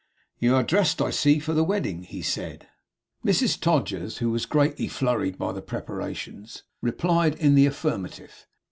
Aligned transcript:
'You 0.39 0.55
are 0.55 0.63
dressed, 0.63 0.99
I 0.99 1.11
see, 1.11 1.37
for 1.37 1.53
the 1.53 1.63
wedding,' 1.63 2.01
he 2.01 2.23
said. 2.23 2.67
Mrs 3.23 3.59
Todgers, 3.61 4.17
who 4.17 4.31
was 4.31 4.47
greatly 4.47 4.87
flurried 4.87 5.37
by 5.37 5.51
the 5.51 5.61
preparations, 5.61 6.63
replied 6.81 7.35
in 7.35 7.53
the 7.53 7.67
affirmative. 7.67 8.47